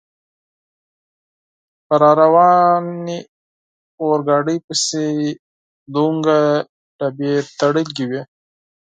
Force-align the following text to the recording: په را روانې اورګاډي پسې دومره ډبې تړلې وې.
په 1.87 1.95
را 2.01 2.11
روانې 2.21 3.19
اورګاډي 4.01 4.57
پسې 4.65 5.07
دومره 5.93 6.37
ډبې 6.97 7.33
تړلې 7.59 8.03
وې. 8.09 8.21